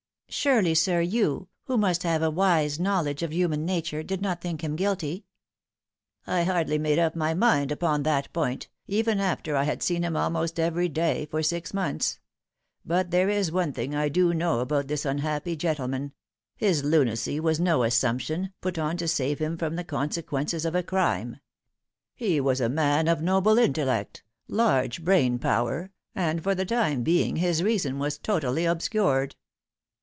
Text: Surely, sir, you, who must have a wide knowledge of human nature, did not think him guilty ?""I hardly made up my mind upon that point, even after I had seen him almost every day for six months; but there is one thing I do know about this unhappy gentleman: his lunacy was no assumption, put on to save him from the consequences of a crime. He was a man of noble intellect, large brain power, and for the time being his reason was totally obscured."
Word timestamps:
Surely, 0.33 0.73
sir, 0.73 1.01
you, 1.01 1.49
who 1.65 1.75
must 1.77 2.03
have 2.03 2.21
a 2.21 2.29
wide 2.31 2.79
knowledge 2.79 3.21
of 3.21 3.33
human 3.33 3.65
nature, 3.65 4.01
did 4.01 4.21
not 4.21 4.39
think 4.39 4.63
him 4.63 4.77
guilty 4.77 5.25
?""I 6.25 6.43
hardly 6.43 6.77
made 6.77 6.97
up 6.97 7.17
my 7.17 7.33
mind 7.33 7.69
upon 7.69 8.03
that 8.03 8.31
point, 8.31 8.69
even 8.87 9.19
after 9.19 9.57
I 9.57 9.63
had 9.65 9.83
seen 9.83 10.03
him 10.03 10.15
almost 10.15 10.57
every 10.57 10.87
day 10.87 11.25
for 11.25 11.43
six 11.43 11.73
months; 11.73 12.17
but 12.85 13.11
there 13.11 13.27
is 13.27 13.51
one 13.51 13.73
thing 13.73 13.93
I 13.93 14.07
do 14.07 14.33
know 14.33 14.61
about 14.61 14.87
this 14.87 15.03
unhappy 15.03 15.57
gentleman: 15.57 16.13
his 16.55 16.81
lunacy 16.85 17.37
was 17.41 17.59
no 17.59 17.83
assumption, 17.83 18.53
put 18.61 18.79
on 18.79 18.95
to 18.97 19.09
save 19.09 19.39
him 19.39 19.57
from 19.57 19.75
the 19.75 19.83
consequences 19.83 20.63
of 20.63 20.75
a 20.75 20.81
crime. 20.81 21.41
He 22.15 22.39
was 22.39 22.61
a 22.61 22.69
man 22.69 23.09
of 23.09 23.21
noble 23.21 23.57
intellect, 23.57 24.23
large 24.47 25.03
brain 25.03 25.39
power, 25.39 25.91
and 26.15 26.41
for 26.41 26.55
the 26.55 26.65
time 26.65 27.03
being 27.03 27.35
his 27.35 27.61
reason 27.61 27.99
was 27.99 28.17
totally 28.17 28.63
obscured." 28.63 29.35